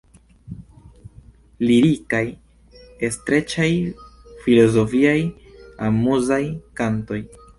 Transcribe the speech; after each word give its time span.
Lirikaj, 1.65 2.21
streĉaj, 3.17 3.69
filozofiaj, 4.47 5.15
amuzaj 5.89 6.43
kantoj. 6.81 7.21